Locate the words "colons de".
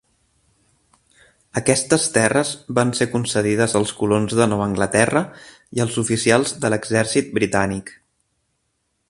3.99-4.49